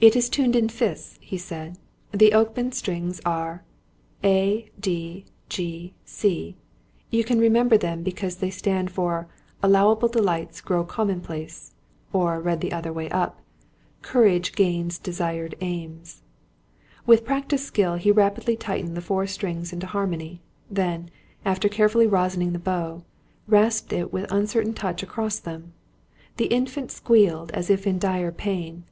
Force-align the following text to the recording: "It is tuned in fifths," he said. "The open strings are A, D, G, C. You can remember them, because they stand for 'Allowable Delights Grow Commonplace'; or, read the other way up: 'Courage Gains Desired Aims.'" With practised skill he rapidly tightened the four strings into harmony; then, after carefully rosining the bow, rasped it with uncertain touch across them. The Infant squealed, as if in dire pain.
"It 0.00 0.14
is 0.14 0.28
tuned 0.28 0.54
in 0.54 0.68
fifths," 0.68 1.18
he 1.20 1.36
said. 1.36 1.76
"The 2.12 2.34
open 2.34 2.70
strings 2.70 3.20
are 3.24 3.64
A, 4.22 4.70
D, 4.78 5.24
G, 5.48 5.92
C. 6.04 6.54
You 7.10 7.24
can 7.24 7.40
remember 7.40 7.76
them, 7.76 8.04
because 8.04 8.36
they 8.36 8.48
stand 8.50 8.92
for 8.92 9.26
'Allowable 9.64 10.06
Delights 10.06 10.60
Grow 10.60 10.84
Commonplace'; 10.84 11.74
or, 12.12 12.38
read 12.38 12.60
the 12.60 12.70
other 12.70 12.92
way 12.92 13.10
up: 13.10 13.40
'Courage 14.02 14.52
Gains 14.52 14.98
Desired 15.00 15.56
Aims.'" 15.60 16.22
With 17.04 17.24
practised 17.26 17.64
skill 17.64 17.96
he 17.96 18.12
rapidly 18.12 18.54
tightened 18.54 18.96
the 18.96 19.00
four 19.00 19.26
strings 19.26 19.72
into 19.72 19.88
harmony; 19.88 20.42
then, 20.70 21.10
after 21.44 21.68
carefully 21.68 22.06
rosining 22.06 22.52
the 22.52 22.60
bow, 22.60 23.02
rasped 23.48 23.92
it 23.92 24.12
with 24.12 24.30
uncertain 24.30 24.74
touch 24.74 25.02
across 25.02 25.40
them. 25.40 25.72
The 26.36 26.46
Infant 26.54 26.92
squealed, 26.92 27.50
as 27.50 27.68
if 27.68 27.84
in 27.84 27.98
dire 27.98 28.30
pain. 28.30 28.84